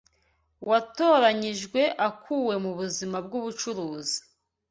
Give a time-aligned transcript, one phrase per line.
[0.69, 4.19] watoranyijwe akuwe mu buzima bw’ubucuruzi